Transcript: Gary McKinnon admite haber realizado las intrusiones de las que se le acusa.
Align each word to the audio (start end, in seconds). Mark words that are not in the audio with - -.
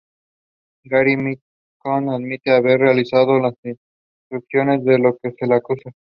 Gary 0.89 1.15
McKinnon 1.15 2.09
admite 2.15 2.49
haber 2.49 2.79
realizado 2.79 3.37
las 3.39 3.53
intrusiones 4.31 4.83
de 4.83 4.97
las 4.97 5.13
que 5.21 5.29
se 5.37 5.45
le 5.45 5.53
acusa. 5.53 5.91